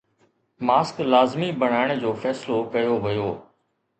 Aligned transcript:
Mask 0.67 0.95
لازمي 1.13 1.49
بڻائڻ 1.63 1.89
جو 2.05 2.09
فيصلو 2.23 2.57
ڪيو 2.77 2.93
ويو. 3.03 3.29